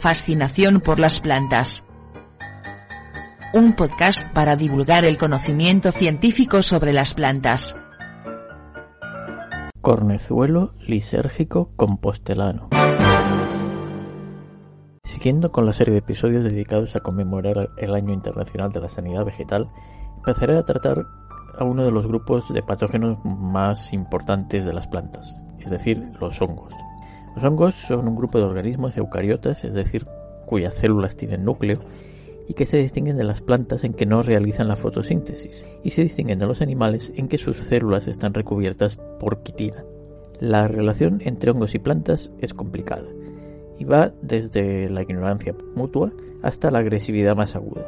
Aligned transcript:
Fascinación 0.00 0.80
por 0.80 0.98
las 0.98 1.20
plantas. 1.20 1.84
Un 3.52 3.74
podcast 3.74 4.26
para 4.32 4.56
divulgar 4.56 5.04
el 5.04 5.18
conocimiento 5.18 5.92
científico 5.92 6.62
sobre 6.62 6.94
las 6.94 7.12
plantas. 7.12 7.76
Cornezuelo 9.82 10.72
lisérgico 10.78 11.72
compostelano. 11.76 12.70
Siguiendo 15.04 15.52
con 15.52 15.66
la 15.66 15.74
serie 15.74 15.92
de 15.92 15.98
episodios 15.98 16.44
dedicados 16.44 16.96
a 16.96 17.00
conmemorar 17.00 17.68
el 17.76 17.94
Año 17.94 18.14
Internacional 18.14 18.72
de 18.72 18.80
la 18.80 18.88
Sanidad 18.88 19.26
Vegetal, 19.26 19.68
empezaré 20.16 20.56
a 20.56 20.64
tratar 20.64 21.04
a 21.58 21.64
uno 21.64 21.84
de 21.84 21.90
los 21.90 22.06
grupos 22.06 22.50
de 22.54 22.62
patógenos 22.62 23.18
más 23.22 23.92
importantes 23.92 24.64
de 24.64 24.72
las 24.72 24.88
plantas, 24.88 25.44
es 25.58 25.70
decir, 25.70 26.02
los 26.18 26.40
hongos. 26.40 26.72
Los 27.34 27.44
hongos 27.44 27.74
son 27.74 28.08
un 28.08 28.16
grupo 28.16 28.38
de 28.38 28.44
organismos 28.44 28.96
eucariotas, 28.96 29.64
es 29.64 29.74
decir, 29.74 30.06
cuyas 30.46 30.74
células 30.74 31.16
tienen 31.16 31.44
núcleo, 31.44 31.80
y 32.48 32.54
que 32.54 32.66
se 32.66 32.78
distinguen 32.78 33.16
de 33.16 33.24
las 33.24 33.40
plantas 33.40 33.84
en 33.84 33.94
que 33.94 34.06
no 34.06 34.22
realizan 34.22 34.66
la 34.66 34.74
fotosíntesis, 34.74 35.66
y 35.84 35.90
se 35.90 36.02
distinguen 36.02 36.40
de 36.40 36.46
los 36.46 36.60
animales 36.60 37.12
en 37.16 37.28
que 37.28 37.38
sus 37.38 37.56
células 37.58 38.08
están 38.08 38.34
recubiertas 38.34 38.96
por 38.96 39.42
quitina. 39.42 39.84
La 40.40 40.66
relación 40.66 41.20
entre 41.24 41.52
hongos 41.52 41.74
y 41.76 41.78
plantas 41.78 42.32
es 42.40 42.52
complicada, 42.52 43.06
y 43.78 43.84
va 43.84 44.12
desde 44.20 44.90
la 44.90 45.02
ignorancia 45.02 45.54
mutua 45.76 46.12
hasta 46.42 46.70
la 46.72 46.80
agresividad 46.80 47.36
más 47.36 47.54
aguda. 47.54 47.86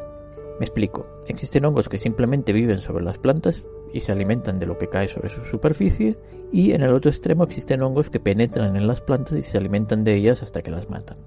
Me 0.60 0.64
explico, 0.64 1.06
existen 1.26 1.64
hongos 1.64 1.88
que 1.88 1.98
simplemente 1.98 2.52
viven 2.52 2.80
sobre 2.80 3.02
las 3.02 3.18
plantas 3.18 3.64
y 3.92 4.00
se 4.00 4.12
alimentan 4.12 4.58
de 4.58 4.66
lo 4.66 4.78
que 4.78 4.88
cae 4.88 5.08
sobre 5.08 5.28
su 5.28 5.44
superficie, 5.44 6.16
y 6.52 6.72
en 6.72 6.82
el 6.82 6.94
otro 6.94 7.10
extremo 7.10 7.44
existen 7.44 7.82
hongos 7.82 8.10
que 8.10 8.20
penetran 8.20 8.76
en 8.76 8.86
las 8.86 9.00
plantas 9.00 9.38
y 9.38 9.42
se 9.42 9.58
alimentan 9.58 10.04
de 10.04 10.14
ellas 10.14 10.42
hasta 10.42 10.62
que 10.62 10.70
las 10.70 10.90
matan. 10.90 11.18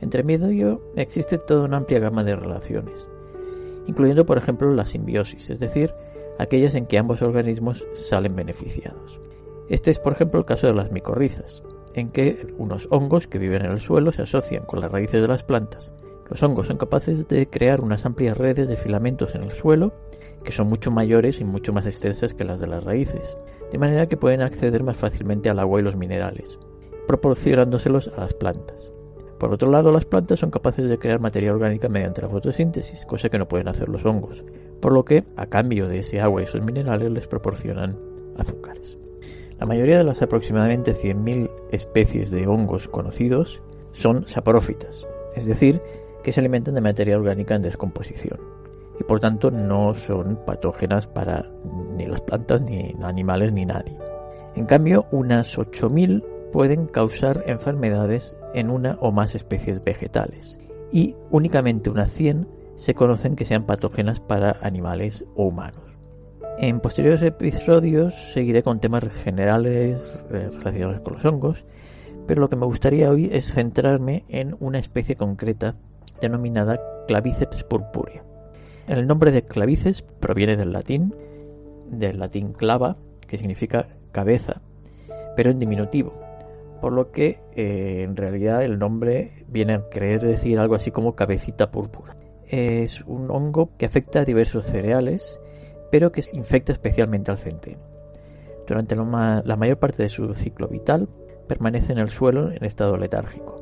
Entre 0.00 0.22
medio 0.22 0.80
existe 0.96 1.38
toda 1.38 1.64
una 1.66 1.78
amplia 1.78 1.98
gama 1.98 2.24
de 2.24 2.36
relaciones, 2.36 3.08
incluyendo 3.86 4.24
por 4.24 4.38
ejemplo 4.38 4.72
la 4.72 4.84
simbiosis, 4.84 5.50
es 5.50 5.60
decir, 5.60 5.92
aquellas 6.38 6.74
en 6.74 6.86
que 6.86 6.98
ambos 6.98 7.20
organismos 7.20 7.86
salen 7.92 8.34
beneficiados. 8.34 9.20
Este 9.68 9.90
es 9.90 9.98
por 9.98 10.14
ejemplo 10.14 10.40
el 10.40 10.46
caso 10.46 10.66
de 10.66 10.74
las 10.74 10.90
micorrizas, 10.90 11.62
en 11.94 12.10
que 12.10 12.54
unos 12.58 12.88
hongos 12.90 13.26
que 13.26 13.38
viven 13.38 13.64
en 13.64 13.72
el 13.72 13.80
suelo 13.80 14.12
se 14.12 14.22
asocian 14.22 14.64
con 14.64 14.80
las 14.80 14.90
raíces 14.90 15.20
de 15.20 15.28
las 15.28 15.44
plantas. 15.44 15.92
Los 16.28 16.42
hongos 16.42 16.68
son 16.68 16.78
capaces 16.78 17.26
de 17.26 17.48
crear 17.48 17.80
unas 17.80 18.06
amplias 18.06 18.38
redes 18.38 18.68
de 18.68 18.76
filamentos 18.76 19.34
en 19.34 19.42
el 19.42 19.50
suelo 19.50 19.92
que 20.44 20.52
son 20.52 20.68
mucho 20.68 20.90
mayores 20.90 21.40
y 21.40 21.44
mucho 21.44 21.72
más 21.72 21.86
extensas 21.86 22.34
que 22.34 22.44
las 22.44 22.60
de 22.60 22.66
las 22.66 22.84
raíces, 22.84 23.36
de 23.70 23.78
manera 23.78 24.06
que 24.06 24.16
pueden 24.16 24.42
acceder 24.42 24.82
más 24.82 24.96
fácilmente 24.96 25.50
al 25.50 25.58
agua 25.58 25.80
y 25.80 25.82
los 25.82 25.96
minerales, 25.96 26.58
proporcionándoselos 27.06 28.08
a 28.16 28.22
las 28.22 28.34
plantas. 28.34 28.92
Por 29.38 29.52
otro 29.52 29.70
lado, 29.70 29.90
las 29.90 30.04
plantas 30.04 30.38
son 30.38 30.50
capaces 30.50 30.88
de 30.88 30.98
crear 30.98 31.18
materia 31.18 31.52
orgánica 31.52 31.88
mediante 31.88 32.20
la 32.20 32.28
fotosíntesis, 32.28 33.06
cosa 33.06 33.30
que 33.30 33.38
no 33.38 33.48
pueden 33.48 33.68
hacer 33.68 33.88
los 33.88 34.04
hongos, 34.04 34.44
por 34.80 34.92
lo 34.92 35.04
que, 35.04 35.24
a 35.36 35.46
cambio 35.46 35.88
de 35.88 36.00
ese 36.00 36.20
agua 36.20 36.42
y 36.42 36.44
esos 36.44 36.64
minerales, 36.64 37.10
les 37.10 37.26
proporcionan 37.26 37.98
azúcares. 38.36 38.98
La 39.58 39.66
mayoría 39.66 39.98
de 39.98 40.04
las 40.04 40.22
aproximadamente 40.22 40.94
100.000 40.94 41.50
especies 41.70 42.30
de 42.30 42.46
hongos 42.46 42.88
conocidos 42.88 43.62
son 43.92 44.26
saprófitas, 44.26 45.06
es 45.34 45.46
decir, 45.46 45.80
que 46.22 46.32
se 46.32 46.40
alimentan 46.40 46.74
de 46.74 46.80
materia 46.82 47.16
orgánica 47.16 47.54
en 47.54 47.62
descomposición 47.62 48.59
y 49.00 49.04
por 49.04 49.18
tanto 49.18 49.50
no 49.50 49.94
son 49.94 50.38
patógenas 50.44 51.06
para 51.06 51.46
ni 51.96 52.06
las 52.06 52.20
plantas, 52.20 52.62
ni 52.62 52.94
animales, 53.02 53.52
ni 53.52 53.64
nadie. 53.64 53.96
En 54.54 54.66
cambio, 54.66 55.06
unas 55.10 55.58
8.000 55.58 56.22
pueden 56.52 56.86
causar 56.86 57.42
enfermedades 57.46 58.36
en 58.52 58.68
una 58.68 58.98
o 59.00 59.10
más 59.10 59.34
especies 59.34 59.82
vegetales 59.82 60.60
y 60.92 61.16
únicamente 61.30 61.88
unas 61.88 62.10
100 62.10 62.46
se 62.74 62.94
conocen 62.94 63.36
que 63.36 63.44
sean 63.44 63.64
patógenas 63.64 64.20
para 64.20 64.58
animales 64.60 65.24
o 65.34 65.44
humanos. 65.44 65.82
En 66.58 66.80
posteriores 66.80 67.22
episodios 67.22 68.14
seguiré 68.34 68.62
con 68.62 68.80
temas 68.80 69.04
generales 69.24 70.24
eh, 70.30 70.50
relacionados 70.58 71.00
con 71.00 71.14
los 71.14 71.24
hongos, 71.24 71.64
pero 72.26 72.42
lo 72.42 72.50
que 72.50 72.56
me 72.56 72.66
gustaría 72.66 73.10
hoy 73.10 73.30
es 73.32 73.54
centrarme 73.54 74.24
en 74.28 74.56
una 74.60 74.78
especie 74.78 75.16
concreta 75.16 75.74
denominada 76.20 76.78
Claviceps 77.06 77.64
purpurea. 77.64 78.29
El 78.90 79.06
nombre 79.06 79.30
de 79.30 79.44
clavices 79.44 80.02
proviene 80.02 80.56
del 80.56 80.72
latín, 80.72 81.14
del 81.92 82.18
latín 82.18 82.52
clava, 82.52 82.96
que 83.28 83.38
significa 83.38 83.86
cabeza, 84.10 84.62
pero 85.36 85.52
en 85.52 85.60
diminutivo, 85.60 86.12
por 86.80 86.92
lo 86.92 87.12
que 87.12 87.38
eh, 87.54 88.02
en 88.02 88.16
realidad 88.16 88.64
el 88.64 88.80
nombre 88.80 89.44
viene 89.46 89.74
a 89.74 89.88
querer 89.90 90.22
decir 90.22 90.58
algo 90.58 90.74
así 90.74 90.90
como 90.90 91.14
cabecita 91.14 91.70
púrpura. 91.70 92.16
Es 92.48 93.02
un 93.02 93.30
hongo 93.30 93.70
que 93.78 93.86
afecta 93.86 94.22
a 94.22 94.24
diversos 94.24 94.64
cereales 94.64 95.40
pero 95.92 96.10
que 96.10 96.24
infecta 96.32 96.72
especialmente 96.72 97.30
al 97.30 97.38
centeno. 97.38 97.78
Durante 98.66 98.96
la 98.96 99.56
mayor 99.56 99.78
parte 99.78 100.02
de 100.02 100.08
su 100.08 100.34
ciclo 100.34 100.66
vital 100.66 101.08
permanece 101.46 101.92
en 101.92 101.98
el 101.98 102.08
suelo 102.08 102.50
en 102.50 102.64
estado 102.64 102.96
letárgico, 102.96 103.59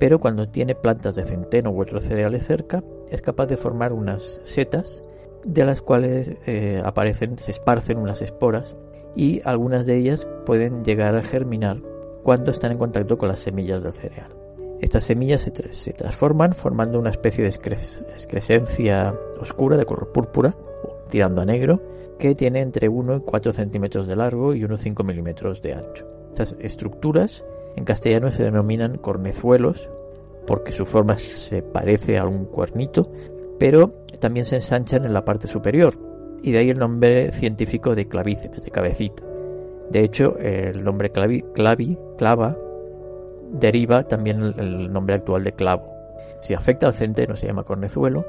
pero 0.00 0.18
cuando 0.18 0.48
tiene 0.48 0.74
plantas 0.74 1.14
de 1.14 1.24
centeno 1.24 1.70
u 1.70 1.80
otros 1.80 2.04
cereales 2.04 2.46
cerca, 2.46 2.82
es 3.10 3.20
capaz 3.20 3.46
de 3.46 3.58
formar 3.58 3.92
unas 3.92 4.40
setas 4.42 5.02
de 5.44 5.64
las 5.64 5.82
cuales 5.82 6.32
eh, 6.46 6.82
aparecen, 6.84 7.38
se 7.38 7.50
esparcen 7.50 7.98
unas 7.98 8.22
esporas 8.22 8.76
y 9.14 9.42
algunas 9.44 9.86
de 9.86 9.98
ellas 9.98 10.26
pueden 10.46 10.84
llegar 10.84 11.16
a 11.16 11.22
germinar 11.22 11.82
cuando 12.22 12.50
están 12.50 12.72
en 12.72 12.78
contacto 12.78 13.18
con 13.18 13.28
las 13.28 13.40
semillas 13.40 13.82
del 13.82 13.92
cereal. 13.92 14.34
Estas 14.80 15.04
semillas 15.04 15.42
se, 15.42 15.92
transforman 15.92 16.54
formando 16.54 16.98
una 16.98 17.10
especie 17.10 17.44
de 17.44 17.50
excrescencia 17.50 19.14
oscura 19.38 19.76
de 19.76 19.84
color 19.84 20.10
púrpura 20.12 20.56
tirando 21.10 21.42
a 21.42 21.44
negro, 21.44 21.82
que 22.18 22.34
tiene 22.34 22.60
entre 22.60 22.88
1 22.88 23.16
y 23.16 23.20
4 23.20 23.52
centímetros 23.52 24.06
de 24.06 24.16
largo 24.16 24.54
y 24.54 24.64
unos 24.64 24.80
5 24.80 25.02
milímetros 25.02 25.60
de 25.60 25.74
ancho. 25.74 26.06
Estas 26.28 26.56
estructuras 26.60 27.44
en 27.76 27.84
castellano 27.84 28.30
se 28.30 28.42
denominan 28.42 28.98
cornezuelos 28.98 29.88
porque 30.46 30.72
su 30.72 30.84
forma 30.84 31.16
se 31.16 31.62
parece 31.62 32.18
a 32.18 32.26
un 32.26 32.46
cuernito, 32.46 33.10
pero 33.58 33.92
también 34.20 34.44
se 34.44 34.56
ensanchan 34.56 35.04
en 35.04 35.12
la 35.12 35.24
parte 35.24 35.48
superior 35.48 35.94
y 36.42 36.52
de 36.52 36.58
ahí 36.58 36.70
el 36.70 36.78
nombre 36.78 37.32
científico 37.32 37.94
de 37.94 38.08
clavíceps, 38.08 38.62
de 38.62 38.70
cabecita. 38.70 39.22
De 39.90 40.04
hecho, 40.04 40.36
el 40.38 40.82
nombre 40.84 41.10
clavi, 41.10 41.42
clavi 41.54 41.98
clava, 42.16 42.56
deriva 43.52 44.04
también 44.04 44.42
el 44.56 44.92
nombre 44.92 45.16
actual 45.16 45.44
de 45.44 45.52
clavo. 45.52 45.90
Si 46.40 46.54
afecta 46.54 46.86
al 46.86 46.94
centeno 46.94 47.36
se 47.36 47.46
llama 47.46 47.64
cornezuelo 47.64 48.24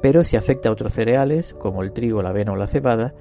pero 0.00 0.24
si 0.24 0.36
afecta 0.36 0.68
a 0.68 0.72
otros 0.72 0.92
cereales, 0.92 1.54
como 1.54 1.82
el 1.82 1.92
trigo, 1.92 2.22
la 2.22 2.30
avena 2.30 2.52
o 2.52 2.56
la 2.56 2.66
cebada, 2.66 3.14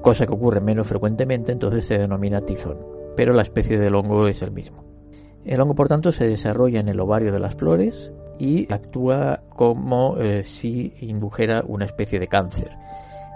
cosa 0.00 0.26
que 0.26 0.32
ocurre 0.32 0.60
menos 0.60 0.86
frecuentemente, 0.86 1.52
entonces 1.52 1.86
se 1.86 1.98
denomina 1.98 2.40
tizón, 2.40 2.78
pero 3.16 3.32
la 3.32 3.42
especie 3.42 3.78
del 3.78 3.94
hongo 3.94 4.26
es 4.26 4.42
el 4.42 4.50
mismo. 4.50 4.83
El 5.44 5.60
hongo, 5.60 5.74
por 5.74 5.88
tanto, 5.88 6.10
se 6.10 6.26
desarrolla 6.26 6.80
en 6.80 6.88
el 6.88 7.00
ovario 7.00 7.32
de 7.32 7.38
las 7.38 7.54
flores 7.54 8.12
y 8.38 8.72
actúa 8.72 9.42
como 9.50 10.16
eh, 10.18 10.42
si 10.42 10.94
indujera 11.00 11.62
una 11.66 11.84
especie 11.84 12.18
de 12.18 12.28
cáncer, 12.28 12.70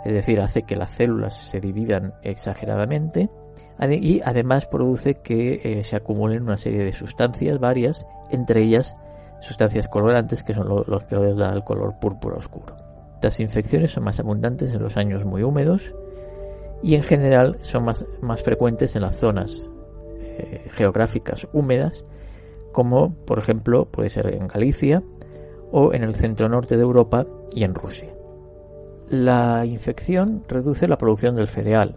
es 0.05 0.13
decir, 0.13 0.41
hace 0.41 0.63
que 0.63 0.77
las 0.77 0.91
células 0.91 1.37
se 1.51 1.61
dividan 1.61 2.15
exageradamente 2.23 3.31
y 3.81 4.21
además 4.25 4.67
produce 4.67 5.17
que 5.17 5.61
eh, 5.63 5.85
se 5.85 5.97
acumulen 5.97 6.43
una 6.43 6.57
serie 6.57 6.83
de 6.83 6.93
sustancias 6.93 7.61
varias, 7.61 8.07
entre 8.31 8.63
ellas 8.63 8.97
sustancias 9.41 9.87
colorantes 9.87 10.43
que 10.43 10.55
son 10.55 10.69
los 10.69 11.05
que 11.05 11.17
les 11.17 11.37
da 11.37 11.53
el 11.53 11.63
color 11.63 12.01
púrpura 12.01 12.39
oscuro. 12.39 12.75
Estas 13.15 13.39
infecciones 13.39 13.93
son 13.93 14.03
más 14.03 14.19
abundantes 14.19 14.73
en 14.73 14.83
los 14.83 14.97
años 14.97 15.25
muy 15.25 15.45
húmedos 15.45 15.95
y 16.83 16.97
en 16.97 17.03
general 17.05 17.59
son 17.61 17.85
más 17.85 18.43
frecuentes 18.43 18.97
en 18.97 19.03
las 19.03 19.17
zonas 19.17 19.71
eh, 20.39 20.69
geográficas 20.71 21.49
húmedas 21.53 22.07
como 22.73 23.15
por 23.25 23.39
ejemplo 23.39 23.87
puede 23.87 24.09
ser 24.09 24.33
en 24.35 24.47
Galicia 24.47 25.03
o 25.73 25.93
en 25.93 26.03
el 26.03 26.15
centro 26.15 26.49
norte 26.49 26.77
de 26.77 26.83
Europa 26.83 27.27
y 27.53 27.65
en 27.65 27.75
Rusia. 27.75 28.09
La 29.09 29.65
infección 29.67 30.45
reduce 30.49 30.87
la 30.87 30.99
producción 30.99 31.35
del 31.35 31.49
cereal, 31.49 31.97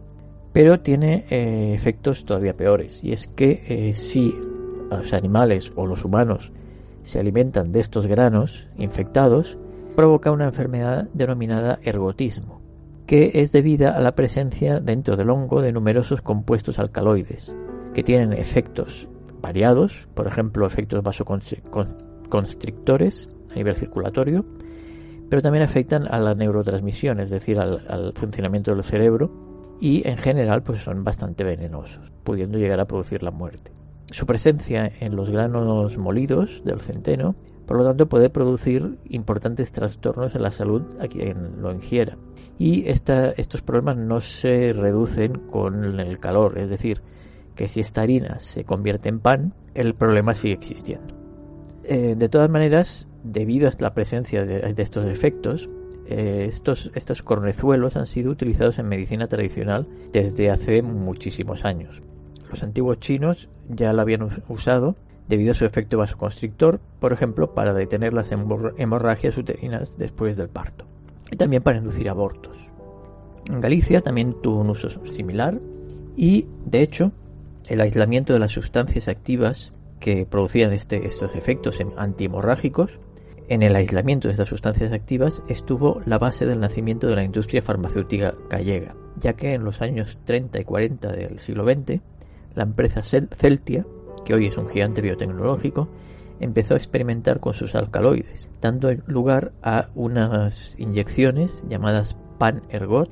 pero 0.53 0.79
tiene 0.79 1.25
eh, 1.29 1.73
efectos 1.73 2.25
todavía 2.25 2.55
peores 2.55 3.03
y 3.03 3.11
es 3.11 3.27
que 3.27 3.63
eh, 3.67 3.93
si 3.93 4.33
los 4.89 5.13
animales 5.13 5.71
o 5.75 5.85
los 5.85 6.03
humanos 6.03 6.51
se 7.03 7.19
alimentan 7.19 7.71
de 7.71 7.79
estos 7.79 8.07
granos 8.07 8.67
infectados, 8.77 9.57
provoca 9.95 10.31
una 10.31 10.45
enfermedad 10.45 11.09
denominada 11.13 11.79
ergotismo, 11.83 12.61
que 13.07 13.31
es 13.35 13.51
debida 13.51 13.95
a 13.95 14.01
la 14.01 14.15
presencia 14.15 14.79
dentro 14.79 15.15
del 15.15 15.29
hongo 15.29 15.61
de 15.61 15.71
numerosos 15.71 16.21
compuestos 16.21 16.79
alcaloides, 16.79 17.55
que 17.93 18.03
tienen 18.03 18.33
efectos 18.33 19.07
variados, 19.41 20.07
por 20.13 20.27
ejemplo, 20.27 20.65
efectos 20.65 21.03
vasoconstrictores 21.03 23.29
a 23.51 23.55
nivel 23.55 23.75
circulatorio, 23.75 24.45
pero 25.29 25.41
también 25.41 25.63
afectan 25.63 26.07
a 26.07 26.19
la 26.19 26.35
neurotransmisión, 26.35 27.19
es 27.19 27.29
decir, 27.29 27.59
al, 27.59 28.13
funcionamiento 28.15 28.73
del 28.73 28.83
cerebro, 28.83 29.31
y 29.79 30.07
en 30.07 30.17
general 30.17 30.61
pues 30.61 30.81
son 30.81 31.03
bastante 31.03 31.43
venenosos, 31.43 32.11
pudiendo 32.23 32.59
llegar 32.59 32.79
a 32.79 32.85
producir 32.85 33.23
la 33.23 33.31
muerte. 33.31 33.71
Su 34.11 34.25
presencia 34.25 34.91
en 34.99 35.15
los 35.15 35.29
granos 35.29 35.97
molidos 35.97 36.61
del 36.65 36.81
centeno, 36.81 37.35
por 37.65 37.77
lo 37.77 37.85
tanto, 37.85 38.09
puede 38.09 38.29
producir 38.29 38.97
importantes 39.05 39.71
trastornos 39.71 40.35
en 40.35 40.41
la 40.41 40.51
salud 40.51 40.81
a 40.99 41.07
quien 41.07 41.61
lo 41.61 41.71
ingiera. 41.71 42.17
Y 42.59 42.89
estos 42.89 43.61
problemas 43.61 43.97
no 43.97 44.19
se 44.19 44.73
reducen 44.73 45.47
con 45.47 46.01
el 46.01 46.19
calor, 46.19 46.57
es 46.57 46.69
decir, 46.69 47.01
que 47.55 47.67
si 47.67 47.79
esta 47.79 48.01
harina 48.01 48.39
se 48.39 48.63
convierte 48.63 49.09
en 49.09 49.19
pan, 49.19 49.53
el 49.73 49.93
problema 49.95 50.33
sigue 50.33 50.53
existiendo. 50.53 51.15
Eh, 51.83 52.15
de 52.17 52.29
todas 52.29 52.49
maneras, 52.49 53.07
debido 53.23 53.67
a 53.67 53.71
la 53.79 53.93
presencia 53.93 54.43
de, 54.43 54.73
estos 54.77 55.05
efectos, 55.05 55.69
eh, 56.05 56.45
estos, 56.47 56.91
estos 56.95 57.21
cornezuelos 57.21 57.95
han 57.95 58.07
sido 58.07 58.31
utilizados 58.31 58.79
en 58.79 58.87
medicina 58.87 59.27
tradicional 59.27 59.87
desde 60.11 60.49
hace 60.49 60.81
muchísimos 60.81 61.65
años. 61.65 62.01
Los 62.49 62.63
antiguos 62.63 62.99
chinos 62.99 63.49
ya 63.69 63.93
lo 63.93 64.01
habían 64.01 64.27
usado 64.49 64.95
debido 65.27 65.51
a 65.51 65.55
su 65.55 65.65
efecto 65.65 65.97
vasoconstrictor, 65.97 66.81
por 66.99 67.13
ejemplo, 67.13 67.53
para 67.53 67.73
detener 67.73 68.13
las 68.13 68.31
hemorragias 68.31 69.37
uterinas 69.37 69.97
después 69.97 70.35
del 70.35 70.49
parto, 70.49 70.85
y 71.31 71.37
también 71.37 71.63
para 71.63 71.77
inducir 71.77 72.09
abortos. 72.09 72.57
En 73.49 73.61
Galicia 73.61 74.01
también 74.01 74.35
tuvo 74.41 74.59
un 74.59 74.69
uso 74.69 74.89
similar 75.05 75.59
y, 76.17 76.47
de 76.65 76.81
hecho, 76.81 77.11
el 77.67 77.81
aislamiento 77.81 78.33
de 78.33 78.39
las 78.39 78.51
sustancias 78.51 79.07
activas 79.07 79.73
que 79.99 80.25
producían 80.25 80.73
este, 80.73 81.05
estos 81.05 81.35
efectos 81.35 81.79
antihemorrágicos, 81.97 82.99
en 83.47 83.63
el 83.63 83.75
aislamiento 83.75 84.27
de 84.27 84.33
estas 84.33 84.47
sustancias 84.47 84.93
activas 84.93 85.43
estuvo 85.47 86.01
la 86.05 86.17
base 86.17 86.45
del 86.45 86.59
nacimiento 86.59 87.07
de 87.07 87.15
la 87.15 87.23
industria 87.23 87.61
farmacéutica 87.61 88.33
gallega, 88.49 88.95
ya 89.17 89.33
que 89.33 89.53
en 89.53 89.63
los 89.63 89.81
años 89.81 90.17
30 90.23 90.61
y 90.61 90.63
40 90.63 91.11
del 91.11 91.39
siglo 91.39 91.65
XX, 91.65 91.99
la 92.55 92.63
empresa 92.63 93.01
Celtia, 93.03 93.85
que 94.25 94.33
hoy 94.33 94.47
es 94.47 94.57
un 94.57 94.69
gigante 94.69 95.01
biotecnológico, 95.01 95.89
empezó 96.39 96.73
a 96.73 96.77
experimentar 96.77 97.39
con 97.39 97.53
sus 97.53 97.75
alcaloides, 97.75 98.47
dando 98.61 98.91
lugar 99.05 99.51
a 99.61 99.89
unas 99.95 100.79
inyecciones 100.79 101.63
llamadas 101.67 102.17
pan-ergot 102.39 103.09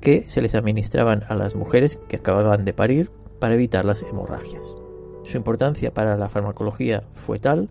que 0.00 0.26
se 0.26 0.40
les 0.40 0.54
administraban 0.54 1.24
a 1.28 1.34
las 1.34 1.54
mujeres 1.54 2.00
que 2.08 2.16
acababan 2.16 2.64
de 2.64 2.72
parir 2.72 3.10
para 3.40 3.54
evitar 3.54 3.84
las 3.84 4.02
hemorragias. 4.02 4.76
Su 5.24 5.36
importancia 5.36 5.92
para 5.92 6.16
la 6.16 6.28
farmacología 6.28 7.04
fue 7.14 7.38
tal 7.38 7.68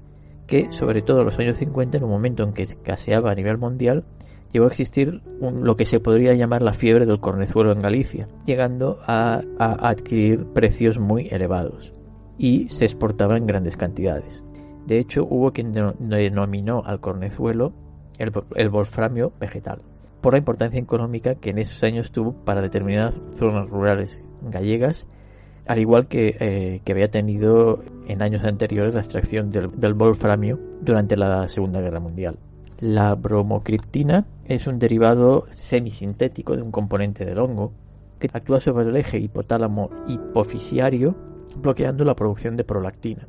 que, 0.47 0.71
sobre 0.71 1.01
todo 1.01 1.19
en 1.19 1.25
los 1.25 1.39
años 1.39 1.57
50, 1.57 1.97
en 1.97 2.03
un 2.03 2.09
momento 2.09 2.43
en 2.43 2.53
que 2.53 2.63
escaseaba 2.63 3.31
a 3.31 3.35
nivel 3.35 3.57
mundial, 3.57 4.03
llegó 4.51 4.65
a 4.65 4.69
existir 4.69 5.21
lo 5.39 5.75
que 5.75 5.85
se 5.85 5.99
podría 5.99 6.33
llamar 6.33 6.61
la 6.61 6.73
fiebre 6.73 7.05
del 7.05 7.19
cornezuelo 7.19 7.71
en 7.71 7.81
Galicia, 7.81 8.27
llegando 8.45 8.99
a, 9.03 9.41
adquirir 9.59 10.45
precios 10.47 10.99
muy 10.99 11.27
elevados 11.29 11.93
y 12.37 12.67
se 12.69 12.85
exportaba 12.85 13.37
en 13.37 13.45
grandes 13.45 13.77
cantidades. 13.77 14.43
De 14.87 14.97
hecho, 14.97 15.27
hubo 15.29 15.51
quien 15.51 15.71
denominó 15.71 16.81
al 16.83 16.99
cornezuelo 16.99 17.73
el, 18.17 18.31
el 18.55 18.69
wolframio 18.69 19.33
vegetal, 19.39 19.81
por 20.21 20.33
la 20.33 20.39
importancia 20.39 20.79
económica 20.79 21.35
que 21.35 21.51
en 21.51 21.59
esos 21.59 21.83
años 21.83 22.11
tuvo 22.11 22.33
para 22.43 22.61
determinadas 22.61 23.15
zonas 23.35 23.69
rurales 23.69 24.25
gallegas 24.41 25.07
al 25.65 25.79
igual 25.79 26.07
eh, 26.11 26.81
que, 26.83 26.91
había 26.91 27.11
tenido 27.11 27.83
en 28.07 28.21
años 28.21 28.43
anteriores 28.43 28.93
la 28.93 29.01
extracción 29.01 29.51
del, 29.51 29.79
del 29.79 29.93
wolframio 29.93 30.59
durante 30.81 31.15
la 31.15 31.47
Segunda 31.47 31.81
Guerra 31.81 31.99
Mundial. 31.99 32.37
La 32.79 33.15
bromocriptina 33.15 34.25
es 34.45 34.65
un 34.67 34.79
derivado 34.79 35.45
semisintético 35.49 36.55
de 36.55 36.61
un 36.61 36.71
componente 36.71 37.25
del 37.25 37.39
hongo 37.39 37.73
que 38.19 38.29
actúa 38.31 38.59
sobre 38.59 38.89
el 38.89 38.95
eje 38.95 39.19
hipotálamo 39.19 39.89
hipofisiario 40.07 41.15
bloqueando 41.57 42.05
la 42.05 42.15
producción 42.15 42.57
de 42.57 42.63
prolactina. 42.63 43.27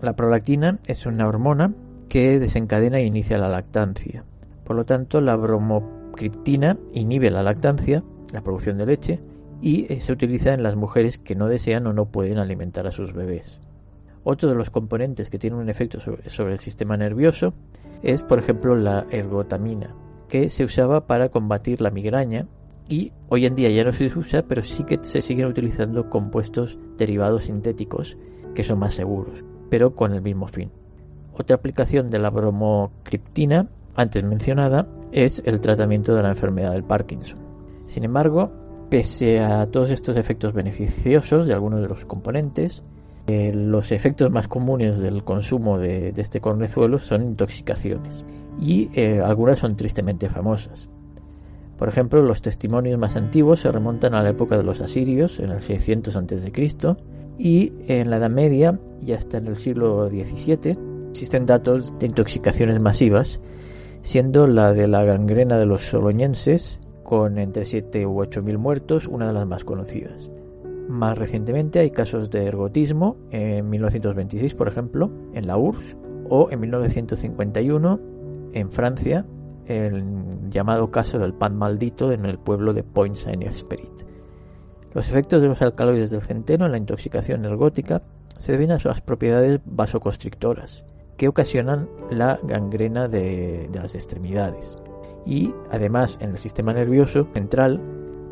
La 0.00 0.16
prolactina 0.16 0.78
es 0.86 1.06
una 1.06 1.28
hormona 1.28 1.74
que 2.08 2.38
desencadena 2.38 2.98
e 2.98 3.04
inicia 3.04 3.38
la 3.38 3.48
lactancia. 3.48 4.24
Por 4.64 4.76
lo 4.76 4.84
tanto, 4.84 5.20
la 5.20 5.36
bromocriptina 5.36 6.78
inhibe 6.92 7.30
la 7.30 7.42
lactancia, 7.42 8.02
la 8.32 8.40
producción 8.40 8.78
de 8.78 8.86
leche, 8.86 9.20
y 9.60 9.92
eh, 9.92 10.00
se 10.00 10.12
utiliza 10.12 10.54
en 10.54 10.62
las 10.62 10.76
mujeres 10.76 11.18
que 11.18 11.34
no 11.34 11.46
desean 11.46 11.86
o 11.86 11.92
no 11.92 12.06
pueden 12.06 12.38
alimentar 12.38 12.86
a 12.86 12.92
sus 12.92 13.12
bebés. 13.12 13.60
Otro 14.22 14.48
de 14.48 14.54
los 14.54 14.70
componentes 14.70 15.30
que 15.30 15.38
tiene 15.38 15.56
un 15.56 15.70
efecto 15.70 15.98
sobre, 16.00 16.52
el 16.52 16.58
sistema 16.58 16.96
nervioso 16.96 17.54
es, 18.02 18.22
por 18.22 18.38
ejemplo, 18.38 18.76
la 18.76 19.06
ergotamina, 19.10 19.94
que 20.28 20.48
se 20.48 20.64
usaba 20.64 21.06
para 21.06 21.30
combatir 21.30 21.80
la 21.80 21.90
migraña 21.90 22.46
y 22.88 23.12
hoy 23.28 23.46
en 23.46 23.54
día 23.54 23.70
ya 23.70 23.84
no 23.84 23.92
se 23.92 24.06
usa, 24.06 24.42
pero 24.46 24.62
sí 24.62 24.84
que 24.84 24.98
se 25.02 25.22
siguen 25.22 25.46
utilizando 25.46 26.10
compuestos 26.10 26.78
derivados 26.98 27.44
sintéticos 27.44 28.18
que 28.54 28.64
son 28.64 28.78
más 28.78 28.94
seguros, 28.94 29.44
pero 29.70 29.94
con 29.94 30.12
el 30.12 30.22
mismo 30.22 30.46
fin. 30.48 30.70
Otra 31.32 31.56
aplicación 31.56 32.10
de 32.10 32.18
la 32.18 32.30
bromocriptina, 32.30 33.68
antes 33.94 34.24
mencionada, 34.24 34.86
es 35.12 35.42
el 35.46 35.60
tratamiento 35.60 36.14
de 36.14 36.22
la 36.22 36.30
enfermedad 36.30 36.72
del 36.72 36.84
Parkinson. 36.84 37.38
Sin 37.86 38.04
embargo, 38.04 38.52
Pese 38.90 39.38
a 39.38 39.66
todos 39.66 39.92
estos 39.92 40.16
efectos 40.16 40.52
beneficiosos 40.52 41.46
de 41.46 41.54
algunos 41.54 41.80
de 41.80 41.86
los 41.86 42.04
componentes, 42.04 42.82
eh, 43.28 43.52
los 43.54 43.92
efectos 43.92 44.32
más 44.32 44.48
comunes 44.48 44.98
del 44.98 45.22
consumo 45.22 45.78
de, 45.78 46.12
este 46.16 46.40
cornezuelo 46.40 46.98
son 46.98 47.22
intoxicaciones 47.22 48.24
y 48.60 48.90
eh, 48.94 49.20
algunas 49.24 49.60
son 49.60 49.76
tristemente 49.76 50.28
famosas. 50.28 50.88
Por 51.78 51.88
ejemplo, 51.88 52.20
los 52.20 52.42
testimonios 52.42 52.98
más 52.98 53.16
antiguos 53.16 53.60
se 53.60 53.70
remontan 53.70 54.12
a 54.14 54.24
la 54.24 54.30
época 54.30 54.56
de 54.56 54.64
los 54.64 54.80
asirios, 54.80 55.38
en 55.38 55.50
el 55.50 55.60
600 55.60 56.16
a.C., 56.16 56.96
y 57.38 57.72
en 57.86 58.10
la 58.10 58.16
Edad 58.16 58.28
Media 58.28 58.80
y 59.00 59.12
hasta 59.12 59.38
en 59.38 59.46
el 59.46 59.56
siglo 59.56 60.08
XVII 60.08 60.76
existen 61.10 61.46
datos 61.46 61.96
de 62.00 62.06
intoxicaciones 62.06 62.80
masivas, 62.80 63.40
siendo 64.02 64.48
la 64.48 64.72
de 64.72 64.88
la 64.88 65.04
gangrena 65.04 65.58
de 65.58 65.66
los 65.66 65.82
soloñenses 65.82 66.80
con 67.10 67.38
entre 67.38 67.64
7 67.64 68.06
u 68.06 68.20
8 68.20 68.40
mil 68.40 68.56
muertos, 68.56 69.08
una 69.08 69.26
de 69.26 69.32
las 69.32 69.44
más 69.44 69.64
conocidas. 69.64 70.30
Más 70.88 71.18
recientemente 71.18 71.80
hay 71.80 71.90
casos 71.90 72.30
de 72.30 72.46
ergotismo, 72.46 73.16
en 73.32 73.68
1926 73.68 74.54
por 74.54 74.68
ejemplo, 74.68 75.10
en 75.34 75.48
la 75.48 75.56
URSS, 75.56 75.96
o 76.28 76.52
en 76.52 76.60
1951 76.60 78.00
en 78.52 78.70
Francia, 78.70 79.26
el 79.66 80.04
llamado 80.50 80.92
caso 80.92 81.18
del 81.18 81.34
pan 81.34 81.56
maldito 81.56 82.12
en 82.12 82.26
el 82.26 82.38
pueblo 82.38 82.74
de 82.74 82.84
Point 82.84 83.16
Saint-Esprit. 83.16 83.90
Los 84.94 85.08
efectos 85.08 85.42
de 85.42 85.48
los 85.48 85.60
alcaloides 85.62 86.10
del 86.10 86.22
centeno 86.22 86.66
en 86.66 86.70
la 86.70 86.78
intoxicación 86.78 87.44
ergótica 87.44 88.02
se 88.38 88.52
deben 88.52 88.70
a 88.70 88.78
sus 88.78 89.00
propiedades 89.00 89.58
vasoconstrictoras, 89.64 90.84
que 91.16 91.26
ocasionan 91.26 91.88
la 92.08 92.38
gangrena 92.44 93.08
de 93.08 93.68
las 93.74 93.96
extremidades 93.96 94.78
y 95.30 95.54
además 95.70 96.18
en 96.20 96.30
el 96.30 96.38
sistema 96.38 96.72
nervioso 96.72 97.28
central 97.32 97.80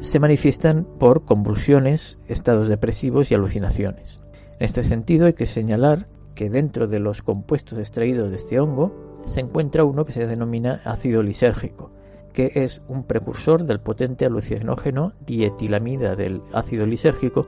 se 0.00 0.18
manifiestan 0.18 0.84
por 0.98 1.24
convulsiones, 1.24 2.18
estados 2.26 2.68
depresivos 2.68 3.30
y 3.30 3.36
alucinaciones. 3.36 4.20
En 4.58 4.64
este 4.66 4.82
sentido 4.82 5.26
hay 5.26 5.34
que 5.34 5.46
señalar 5.46 6.08
que 6.34 6.50
dentro 6.50 6.88
de 6.88 6.98
los 6.98 7.22
compuestos 7.22 7.78
extraídos 7.78 8.30
de 8.30 8.36
este 8.36 8.58
hongo 8.58 8.92
se 9.26 9.40
encuentra 9.40 9.84
uno 9.84 10.04
que 10.04 10.12
se 10.12 10.26
denomina 10.26 10.82
ácido 10.84 11.22
lisérgico, 11.22 11.92
que 12.32 12.50
es 12.54 12.82
un 12.88 13.04
precursor 13.04 13.64
del 13.64 13.80
potente 13.80 14.26
alucinógeno 14.26 15.12
dietilamida 15.24 16.16
del 16.16 16.42
ácido 16.52 16.84
lisérgico, 16.84 17.46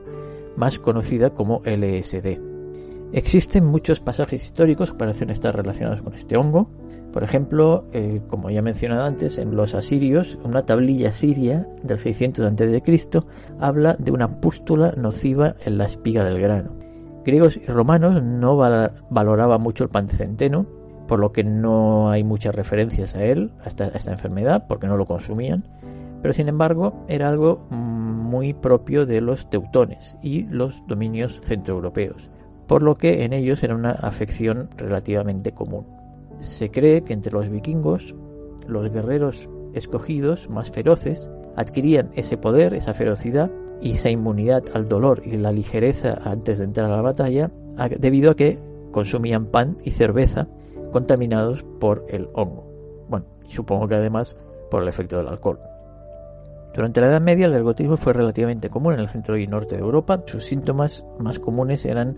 más 0.55 0.79
conocida 0.79 1.31
como 1.31 1.61
LSD. 1.65 2.39
Existen 3.11 3.65
muchos 3.65 3.99
pasajes 3.99 4.45
históricos 4.45 4.91
que 4.91 4.97
parecen 4.97 5.29
estar 5.29 5.53
relacionados 5.53 6.01
con 6.01 6.13
este 6.13 6.37
hongo, 6.37 6.69
por 7.13 7.23
ejemplo, 7.23 7.85
eh, 7.93 8.21
como 8.27 8.49
ya 8.49 8.59
he 8.59 8.61
mencionado 8.61 9.03
antes, 9.03 9.37
en 9.37 9.55
los 9.55 9.75
asirios, 9.75 10.37
una 10.43 10.65
tablilla 10.65 11.11
siria 11.11 11.67
del 11.83 11.97
600 11.97 12.45
a.C. 12.45 13.21
habla 13.59 13.95
de 13.99 14.11
una 14.11 14.39
pústula 14.39 14.93
nociva 14.97 15.55
en 15.65 15.77
la 15.77 15.85
espiga 15.85 16.25
del 16.25 16.39
grano. 16.39 16.71
Griegos 17.25 17.57
y 17.57 17.65
romanos 17.65 18.23
no 18.23 18.55
valoraban 18.55 19.61
mucho 19.61 19.83
el 19.83 19.89
pan 19.89 20.07
de 20.07 20.15
centeno, 20.15 20.65
por 21.07 21.19
lo 21.19 21.31
que 21.31 21.43
no 21.43 22.09
hay 22.09 22.23
muchas 22.23 22.55
referencias 22.55 23.15
a 23.15 23.23
él, 23.23 23.51
a 23.63 23.67
esta, 23.67 23.85
a 23.85 23.97
esta 23.97 24.13
enfermedad, 24.13 24.65
porque 24.67 24.87
no 24.87 24.97
lo 24.97 25.05
consumían, 25.05 25.63
pero 26.21 26.33
sin 26.33 26.47
embargo 26.47 27.05
era 27.07 27.29
algo 27.29 27.67
muy 27.69 28.53
propio 28.53 29.05
de 29.05 29.21
los 29.21 29.49
teutones 29.49 30.17
y 30.21 30.43
los 30.43 30.81
dominios 30.87 31.41
centroeuropeos 31.41 32.29
por 32.71 32.83
lo 32.83 32.95
que 32.95 33.25
en 33.25 33.33
ellos 33.33 33.61
era 33.63 33.75
una 33.75 33.91
afección 33.91 34.69
relativamente 34.77 35.51
común. 35.51 35.85
Se 36.41 36.69
cree 36.69 37.03
que 37.03 37.13
entre 37.13 37.31
los 37.31 37.49
vikingos, 37.49 38.15
los 38.67 38.91
guerreros 38.91 39.49
escogidos 39.73 40.49
más 40.49 40.71
feroces 40.71 41.29
adquirían 41.55 42.11
ese 42.15 42.37
poder, 42.37 42.73
esa 42.73 42.93
ferocidad 42.93 43.51
y 43.79 43.93
esa 43.93 44.09
inmunidad 44.09 44.63
al 44.73 44.89
dolor 44.89 45.21
y 45.25 45.37
la 45.37 45.51
ligereza 45.51 46.19
antes 46.23 46.59
de 46.59 46.65
entrar 46.65 46.91
a 46.91 46.95
la 46.95 47.01
batalla 47.01 47.51
debido 47.99 48.31
a 48.31 48.35
que 48.35 48.59
consumían 48.91 49.45
pan 49.47 49.77
y 49.83 49.91
cerveza 49.91 50.47
contaminados 50.91 51.63
por 51.79 52.05
el 52.09 52.27
hongo. 52.33 52.65
Bueno, 53.07 53.25
supongo 53.47 53.87
que 53.87 53.95
además 53.95 54.35
por 54.69 54.81
el 54.81 54.89
efecto 54.89 55.17
del 55.17 55.27
alcohol. 55.27 55.59
Durante 56.73 57.01
la 57.01 57.07
Edad 57.07 57.21
Media 57.21 57.47
el 57.47 57.53
ergotismo 57.53 57.97
fue 57.97 58.13
relativamente 58.13 58.69
común 58.69 58.93
en 58.93 59.01
el 59.01 59.09
centro 59.09 59.37
y 59.37 59.45
norte 59.45 59.75
de 59.75 59.81
Europa. 59.81 60.23
Sus 60.25 60.45
síntomas 60.45 61.05
más 61.19 61.39
comunes 61.39 61.85
eran 61.85 62.17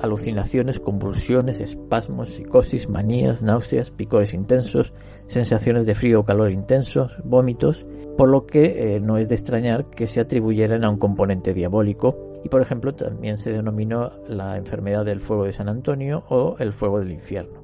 alucinaciones, 0.00 0.80
convulsiones, 0.80 1.60
espasmos, 1.60 2.30
psicosis, 2.30 2.88
manías, 2.88 3.42
náuseas, 3.42 3.90
picores 3.90 4.34
intensos, 4.34 4.92
sensaciones 5.26 5.86
de 5.86 5.94
frío 5.94 6.20
o 6.20 6.24
calor 6.24 6.50
intensos, 6.50 7.16
vómitos, 7.24 7.86
por 8.16 8.28
lo 8.28 8.46
que 8.46 8.96
eh, 8.96 9.00
no 9.00 9.16
es 9.18 9.28
de 9.28 9.34
extrañar 9.34 9.86
que 9.90 10.06
se 10.06 10.20
atribuyeran 10.20 10.84
a 10.84 10.90
un 10.90 10.98
componente 10.98 11.54
diabólico 11.54 12.40
y 12.44 12.48
por 12.48 12.62
ejemplo 12.62 12.94
también 12.94 13.36
se 13.36 13.50
denominó 13.50 14.10
la 14.28 14.56
enfermedad 14.56 15.04
del 15.04 15.20
fuego 15.20 15.44
de 15.44 15.52
San 15.52 15.68
Antonio 15.68 16.24
o 16.28 16.56
el 16.58 16.72
fuego 16.72 16.98
del 16.98 17.12
infierno. 17.12 17.62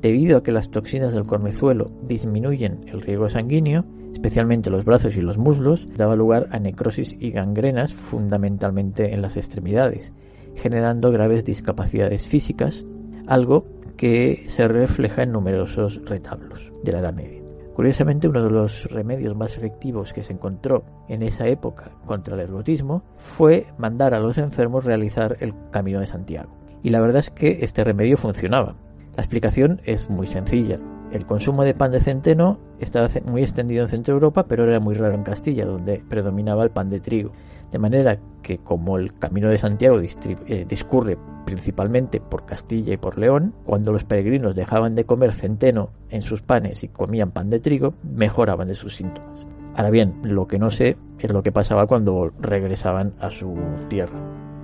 Debido 0.00 0.38
a 0.38 0.42
que 0.42 0.52
las 0.52 0.70
toxinas 0.70 1.12
del 1.12 1.26
cornezuelo 1.26 1.90
disminuyen 2.02 2.88
el 2.88 3.00
riego 3.00 3.28
sanguíneo, 3.28 3.84
especialmente 4.12 4.70
los 4.70 4.84
brazos 4.84 5.16
y 5.16 5.20
los 5.20 5.38
muslos, 5.38 5.88
daba 5.96 6.14
lugar 6.14 6.46
a 6.50 6.58
necrosis 6.58 7.16
y 7.18 7.30
gangrenas 7.30 7.94
fundamentalmente 7.94 9.12
en 9.12 9.22
las 9.22 9.36
extremidades, 9.36 10.14
generando 10.56 11.10
graves 11.10 11.44
discapacidades 11.44 12.26
físicas, 12.26 12.84
algo 13.26 13.66
que 13.96 14.44
se 14.46 14.68
refleja 14.68 15.22
en 15.22 15.32
numerosos 15.32 16.00
retablos 16.04 16.72
de 16.84 16.92
la 16.92 17.00
Edad 17.00 17.14
Media. 17.14 17.42
Curiosamente, 17.78 18.26
uno 18.26 18.42
de 18.42 18.50
los 18.50 18.90
remedios 18.90 19.36
más 19.36 19.56
efectivos 19.56 20.12
que 20.12 20.24
se 20.24 20.32
encontró 20.32 20.82
en 21.08 21.22
esa 21.22 21.46
época 21.46 21.92
contra 22.06 22.34
el 22.34 22.40
ergotismo 22.40 23.04
fue 23.18 23.68
mandar 23.78 24.14
a 24.14 24.18
los 24.18 24.36
enfermos 24.36 24.84
realizar 24.84 25.36
el 25.38 25.54
Camino 25.70 26.00
de 26.00 26.06
Santiago. 26.06 26.58
Y 26.82 26.90
la 26.90 27.00
verdad 27.00 27.20
es 27.20 27.30
que 27.30 27.58
este 27.60 27.84
remedio 27.84 28.16
funcionaba. 28.16 28.74
La 29.14 29.22
explicación 29.22 29.80
es 29.84 30.10
muy 30.10 30.26
sencilla. 30.26 30.80
El 31.12 31.24
consumo 31.24 31.64
de 31.64 31.74
pan 31.74 31.92
de 31.92 32.00
centeno 32.00 32.58
estaba 32.80 33.08
muy 33.24 33.42
extendido 33.42 33.82
en 33.84 33.88
Centro 33.88 34.14
Europa, 34.14 34.46
pero 34.48 34.64
era 34.64 34.80
muy 34.80 34.94
raro 34.94 35.14
en 35.14 35.22
Castilla, 35.22 35.64
donde 35.64 36.02
predominaba 36.08 36.64
el 36.64 36.70
pan 36.70 36.90
de 36.90 37.00
trigo. 37.00 37.30
De 37.70 37.78
manera 37.78 38.18
que 38.42 38.58
como 38.58 38.96
el 38.96 39.18
Camino 39.18 39.50
de 39.50 39.58
Santiago 39.58 40.00
eh, 40.00 40.64
discurre 40.66 41.18
principalmente 41.44 42.20
por 42.20 42.44
Castilla 42.44 42.94
y 42.94 42.96
por 42.98 43.18
León, 43.18 43.54
cuando 43.64 43.92
los 43.92 44.04
peregrinos 44.04 44.54
dejaban 44.54 44.94
de 44.94 45.04
comer 45.04 45.32
centeno 45.32 45.90
en 46.10 46.22
sus 46.22 46.42
panes 46.42 46.84
y 46.84 46.88
comían 46.88 47.30
pan 47.30 47.50
de 47.50 47.60
trigo, 47.60 47.94
mejoraban 48.02 48.68
de 48.68 48.74
sus 48.74 48.96
síntomas. 48.96 49.46
Ahora 49.74 49.90
bien, 49.90 50.14
lo 50.22 50.46
que 50.46 50.58
no 50.58 50.70
sé 50.70 50.96
es 51.18 51.32
lo 51.32 51.42
que 51.42 51.52
pasaba 51.52 51.86
cuando 51.86 52.32
regresaban 52.40 53.14
a 53.20 53.30
su 53.30 53.54
tierra. 53.88 54.18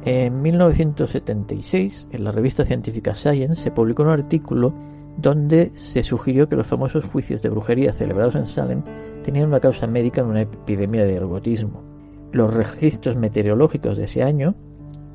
En 0.05 0.43
1976, 0.43 2.09
en 2.13 2.25
la 2.25 2.33
revista 2.33 2.67
científica 2.67 3.15
Science, 3.15 3.63
se 3.63 3.71
publicó 3.71 4.03
un 4.03 4.11
artículo 4.11 4.75
donde 5.17 5.73
se 5.75 6.03
sugirió 6.03 6.49
que 6.49 6.57
los 6.57 6.67
famosos 6.67 7.05
juicios 7.05 7.41
de 7.43 7.49
brujería 7.49 7.93
celebrados 7.93 8.35
en 8.35 8.47
Salem 8.47 8.83
tenían 9.23 9.49
una 9.49 9.61
causa 9.61 9.87
médica 9.87 10.21
en 10.21 10.27
una 10.27 10.43
epidemia 10.43 11.05
de 11.05 11.15
ergotismo. 11.15 11.94
Los 12.35 12.53
registros 12.53 13.15
meteorológicos 13.15 13.97
de 13.97 14.05
ese 14.05 14.25
año 14.25 14.57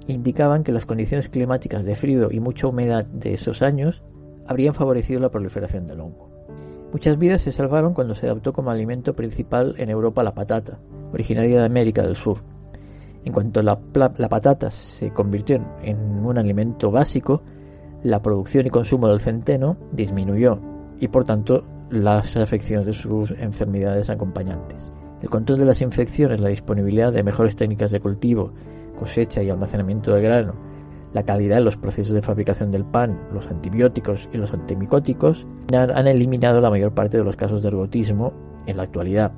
indicaban 0.08 0.64
que 0.64 0.72
las 0.72 0.86
condiciones 0.86 1.28
climáticas 1.28 1.84
de 1.84 1.96
frío 1.96 2.32
y 2.32 2.40
mucha 2.40 2.68
humedad 2.68 3.06
de 3.08 3.34
esos 3.34 3.62
años 3.62 4.04
habrían 4.48 4.74
favorecido 4.74 5.20
la 5.20 5.30
proliferación 5.30 5.86
del 5.86 6.00
hongo. 6.00 6.30
Muchas 6.94 7.18
vidas 7.18 7.42
se 7.42 7.52
salvaron 7.52 7.94
cuando 7.94 8.16
se 8.16 8.28
adoptó 8.28 8.54
como 8.54 8.70
alimento 8.72 9.18
principal 9.18 9.76
en 9.80 9.90
Europa 9.90 10.24
la 10.24 10.34
patata, 10.34 10.80
originaria 11.12 11.60
de 11.60 11.66
América 11.66 12.04
del 12.04 12.16
Sur. 12.16 12.38
En 13.26 13.34
cuanto 13.34 13.62
la, 13.62 13.78
patata 13.82 14.70
se 14.70 15.12
convirtió 15.12 15.62
en 15.84 16.26
un 16.26 16.38
alimento 16.38 16.90
básico, 16.90 17.42
la 18.02 18.22
producción 18.22 18.66
y 18.66 18.70
consumo 18.70 19.10
del 19.10 19.20
centeno 19.20 19.76
disminuyó 19.92 20.58
y 21.02 21.10
por 21.10 21.26
tanto 21.26 21.66
las 21.90 22.38
afecciones 22.38 22.86
de 22.86 22.94
sus 22.94 23.32
enfermedades 23.32 24.10
acompañantes. 24.10 24.94
El 25.22 25.30
control 25.30 25.60
de 25.60 25.66
las 25.66 25.82
infecciones, 25.82 26.40
la 26.40 26.50
disponibilidad 26.50 27.12
de 27.12 27.24
mejores 27.24 27.56
técnicas 27.56 27.92
de 27.92 28.00
cultivo, 28.00 28.54
cosecha 28.98 29.44
y 29.44 29.50
almacenamiento 29.50 30.14
del 30.14 30.24
grano, 30.24 30.54
la 31.14 31.24
calidad 31.24 31.58
en 31.58 31.66
los 31.66 31.78
procesos 31.78 32.14
de 32.14 32.22
fabricación 32.22 32.72
del 32.72 32.86
pan, 32.86 33.20
los 33.34 33.48
antibióticos 33.48 34.30
y 34.32 34.38
los 34.38 34.54
antimicóticos 34.54 35.46
han 35.74 36.08
eliminado 36.08 36.62
la 36.62 36.70
mayor 36.70 36.94
parte 36.94 37.18
de 37.18 37.24
los 37.24 37.36
casos 37.36 37.62
de 37.62 37.68
ergotismo 37.70 38.34
en 38.66 38.78
la 38.78 38.84
actualidad, 38.84 39.32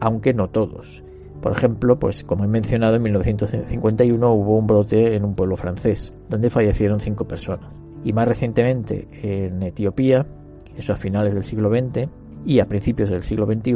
aunque 0.00 0.32
no 0.32 0.48
todos. 0.48 1.02
Por 1.42 1.52
ejemplo, 1.52 1.98
pues 1.98 2.24
como 2.24 2.44
he 2.44 2.48
mencionado, 2.48 2.96
en 2.96 3.02
1951 3.02 4.32
hubo 4.32 4.56
un 4.56 4.66
brote 4.66 5.14
en 5.14 5.24
un 5.24 5.34
pueblo 5.34 5.56
francés, 5.56 6.12
donde 6.28 6.50
fallecieron 6.50 7.00
cinco 7.00 7.26
personas 7.26 7.78
y 8.04 8.12
más 8.12 8.28
recientemente 8.28 9.08
en 9.22 9.62
Etiopía, 9.62 10.26
eso 10.76 10.92
a 10.92 10.96
finales 10.96 11.34
del 11.34 11.44
siglo 11.44 11.68
XX 11.70 12.08
y 12.48 12.60
a 12.60 12.66
principios 12.66 13.10
del 13.10 13.22
siglo 13.22 13.44
XXI, 13.44 13.74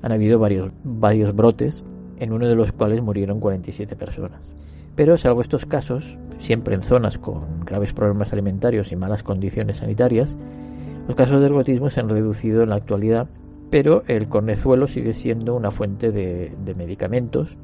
han 0.00 0.10
habido 0.10 0.38
varios, 0.38 0.72
varios 0.82 1.36
brotes, 1.36 1.84
en 2.18 2.32
uno 2.32 2.48
de 2.48 2.54
los 2.54 2.72
cuales 2.72 3.02
murieron 3.02 3.38
47 3.38 3.96
personas. 3.96 4.50
Pero 4.96 5.18
salvo 5.18 5.42
estos 5.42 5.66
casos, 5.66 6.16
siempre 6.38 6.74
en 6.74 6.80
zonas 6.80 7.18
con 7.18 7.66
graves 7.66 7.92
problemas 7.92 8.32
alimentarios 8.32 8.92
y 8.92 8.96
malas 8.96 9.22
condiciones 9.22 9.76
sanitarias, 9.76 10.38
los 11.06 11.16
casos 11.18 11.38
de 11.40 11.46
ergotismo 11.48 11.90
se 11.90 12.00
han 12.00 12.08
reducido 12.08 12.62
en 12.62 12.70
la 12.70 12.76
actualidad, 12.76 13.28
pero 13.68 14.04
el 14.06 14.26
cornezuelo 14.26 14.86
sigue 14.86 15.12
siendo 15.12 15.54
una 15.54 15.70
fuente 15.70 16.10
de, 16.10 16.74
medicamentos 16.78 17.58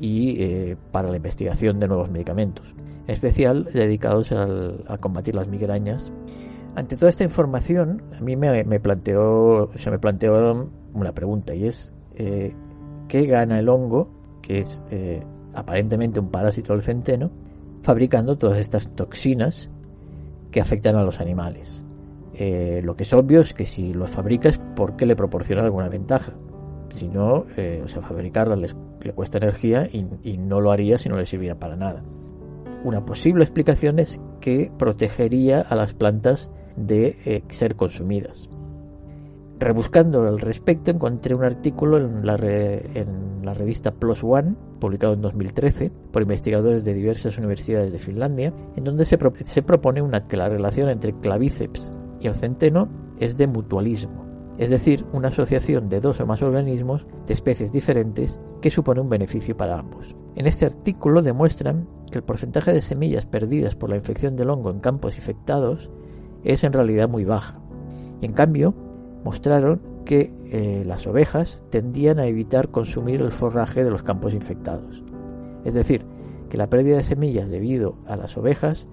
y 0.00 0.42
eh, 0.42 0.76
para 0.90 1.08
la 1.08 1.18
investigación 1.18 1.78
de 1.78 1.86
nuevos 1.86 2.10
medicamentos 2.10 2.74
especial 3.06 3.68
dedicados 3.72 4.32
a 4.32 4.98
combatir 4.98 5.34
las 5.34 5.46
migrañas. 5.46 6.12
Ante 6.76 6.96
toda 6.96 7.08
esta 7.08 7.22
información, 7.22 8.02
a 8.18 8.20
mí 8.20 8.34
me, 8.34 8.80
planteó, 8.80 9.70
se 9.76 9.90
me 9.92 9.98
planteó 10.00 10.68
una 10.92 11.12
pregunta 11.12 11.54
y 11.54 11.66
es 11.66 11.94
eh, 12.16 12.52
¿qué 13.06 13.26
gana 13.26 13.60
el 13.60 13.68
hongo, 13.68 14.08
que 14.42 14.58
es 14.58 14.84
eh, 14.90 15.22
aparentemente 15.54 16.18
un 16.18 16.30
parásito 16.30 16.72
del 16.72 16.82
centeno, 16.82 17.30
fabricando 17.82 18.36
todas 18.38 18.58
estas 18.58 18.88
toxinas 18.96 19.70
que 20.50 20.60
afectan 20.60 20.96
a 20.96 21.04
los 21.04 21.20
animales? 21.20 21.84
Eh, 22.34 22.80
lo 22.82 22.96
que 22.96 23.04
es 23.04 23.12
obvio 23.14 23.40
es 23.42 23.54
que 23.54 23.66
si 23.66 23.94
los 23.94 24.10
fabrica 24.10 24.48
es 24.48 24.58
porque 24.74 25.06
le 25.06 25.14
proporciona 25.14 25.62
alguna 25.62 25.88
ventaja. 25.88 26.32
Si 26.88 27.08
no, 27.08 27.46
o 27.84 27.88
sea, 27.88 28.02
fabricarla 28.02 28.56
le 28.56 29.12
cuesta 29.12 29.38
energía 29.38 29.88
y, 29.92 30.06
y 30.22 30.38
no 30.38 30.60
lo 30.60 30.72
haría 30.72 30.98
si 30.98 31.08
no 31.08 31.16
le 31.16 31.26
sirviera 31.26 31.56
para 31.56 31.76
nada. 31.76 32.02
Una 32.84 33.04
posible 33.04 33.44
explicación 33.44 33.98
es 33.98 34.20
que 34.40 34.70
protegería 34.76 35.60
a 35.60 35.74
las 35.74 35.94
plantas 35.94 36.50
de 36.76 37.16
eh, 37.24 37.42
ser 37.48 37.76
consumidas. 37.76 38.48
Rebuscando 39.58 40.26
al 40.26 40.40
respecto 40.40 40.90
encontré 40.90 41.34
un 41.34 41.44
artículo 41.44 41.98
en 41.98 42.26
la, 42.26 42.34
en 42.34 43.42
la 43.44 43.54
revista 43.54 43.92
Plus 43.92 44.22
One, 44.22 44.56
publicado 44.80 45.14
en 45.14 45.22
2013 45.22 45.92
por 46.12 46.22
investigadores 46.22 46.84
de 46.84 46.92
diversas 46.92 47.38
universidades 47.38 47.92
de 47.92 47.98
Finlandia, 47.98 48.52
en 48.76 48.84
donde 48.84 49.04
se, 49.04 49.16
se 49.44 49.62
propone 49.62 50.02
una, 50.02 50.26
que 50.26 50.36
la 50.36 50.48
relación 50.48 50.88
entre 50.88 51.14
clavíceps 51.14 51.92
y 52.20 52.26
el 52.26 52.34
centeno 52.34 52.88
es 53.20 53.36
de 53.36 53.46
mutualismo, 53.46 54.24
es 54.58 54.70
decir, 54.70 55.04
una 55.12 55.28
asociación 55.28 55.88
de 55.88 56.00
dos 56.00 56.20
o 56.20 56.26
más 56.26 56.42
organismos 56.42 57.06
de 57.26 57.34
especies 57.34 57.70
diferentes 57.70 58.38
que 58.60 58.70
supone 58.70 59.00
un 59.00 59.08
beneficio 59.08 59.56
para 59.56 59.78
ambos. 59.78 60.14
En 60.36 60.46
este 60.46 60.66
artículo 60.66 61.22
demuestran 61.22 61.86
que 62.10 62.18
el 62.18 62.24
porcentaje 62.24 62.72
de 62.72 62.80
semillas 62.80 63.26
perdidas 63.26 63.76
por 63.76 63.90
la 63.90 63.96
infección 63.96 64.36
del 64.36 64.50
hongo 64.50 64.70
en 64.70 64.80
campos 64.80 65.16
infectados 65.16 65.90
es 66.44 66.64
en 66.64 66.72
realidad 66.72 67.08
muy 67.08 67.24
baja. 67.24 67.60
Y 68.20 68.26
en 68.26 68.32
cambio, 68.32 68.74
mostraron 69.24 69.80
que 70.04 70.32
eh, 70.50 70.84
las 70.86 71.06
ovejas 71.06 71.64
tendían 71.70 72.18
a 72.18 72.26
evitar 72.26 72.70
consumir 72.70 73.20
el 73.20 73.32
forraje 73.32 73.82
de 73.82 73.90
los 73.90 74.02
campos 74.02 74.34
infectados. 74.34 75.02
Es 75.64 75.74
decir, 75.74 76.04
que 76.50 76.58
la 76.58 76.68
pérdida 76.68 76.96
de 76.96 77.02
semillas 77.02 77.50
debido 77.50 77.96
a 78.06 78.16
las 78.16 78.36
ovejas 78.36 78.86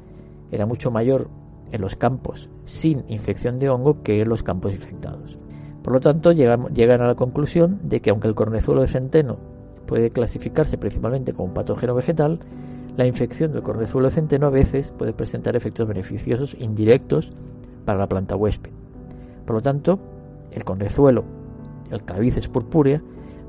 era 0.52 0.66
mucho 0.66 0.90
mayor 0.90 1.30
en 1.72 1.82
los 1.82 1.96
campos 1.96 2.50
sin 2.64 3.04
infección 3.08 3.60
de 3.60 3.70
hongo 3.70 4.02
que 4.04 4.22
en 4.22 4.30
los 4.30 4.44
campos 4.44 4.74
infectados. 4.74 5.38
Por 5.84 5.94
lo 5.94 6.00
tanto, 6.00 6.32
llegan, 6.32 6.68
llegan 6.74 7.02
a 7.02 7.08
la 7.08 7.16
conclusión 7.16 7.80
de 7.84 8.02
que 8.02 8.12
aunque 8.12 8.28
el 8.28 8.36
cornezuelo 8.36 8.82
de 8.82 8.88
centeno 8.88 9.38
puede 9.86 10.12
clasificarse 10.12 10.78
principalmente 10.78 11.34
como 11.34 11.50
un 11.50 11.54
patógeno 11.54 11.96
vegetal, 11.96 12.40
la 12.98 13.06
infección 13.06 13.52
del 13.52 13.64
cornezuelo 13.64 14.10
centeno 14.10 14.48
a 14.48 14.52
veces 14.52 14.92
puede 14.92 15.14
presentar 15.14 15.56
efectos 15.56 15.88
beneficiosos 15.88 16.56
indirectos 16.60 17.32
para 17.86 18.00
la 18.00 18.08
planta 18.08 18.36
huésped. 18.36 18.72
Por 19.46 19.56
lo 19.56 19.62
tanto, 19.62 20.00
el 20.52 20.64
cornezuelo, 20.64 21.24
el 21.90 22.04
clavices 22.04 22.48
purpúrea, 22.48 23.02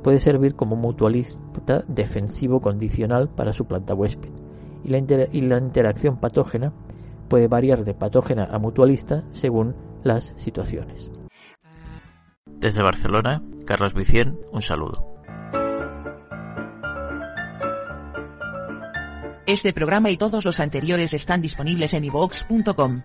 puede 0.03 0.21
servir 0.21 0.55
como 0.55 0.77
mutualista 0.77 1.85
defensivo 1.87 2.61
condicional 2.61 3.29
para 3.29 3.53
su 3.53 3.67
planta 3.67 3.95
huésped 3.95 4.31
y 4.85 4.89
la, 4.89 4.99
y 5.33 5.41
la 5.43 5.59
interacción 5.59 6.19
patógena 6.19 6.73
puede 7.29 7.49
variar 7.49 7.85
de 7.85 7.95
patógena 7.95 8.45
a 8.45 8.59
mutualista 8.59 9.25
según 9.31 9.75
las 10.03 10.33
situaciones. 10.37 11.11
Desde 12.47 12.83
Barcelona, 12.83 13.43
Carlos 13.65 13.95
Vicien, 13.95 14.39
un 14.53 14.63
saludo. 14.63 15.12
Este 19.47 19.73
programa 19.73 20.11
y 20.11 20.17
todos 20.17 20.45
los 20.45 20.61
anteriores 20.61 21.15
están 21.15 21.43
disponibles 21.43 21.95
en 21.95 22.05
ivox.com. 22.05 23.03